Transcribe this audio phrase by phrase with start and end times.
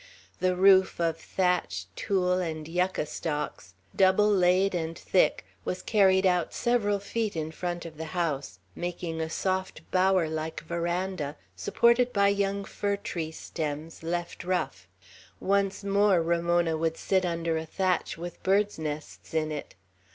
[0.39, 6.55] The roof, of thatch, tule, and yucca stalks, double laid and thick, was carried out
[6.55, 12.11] several feet in front of the house, making a sort of bower like veranda, supported
[12.11, 14.87] by young fir tree stems, left rough.
[15.39, 19.75] Once more Ramona would sit under a thatch with birds' nests in it.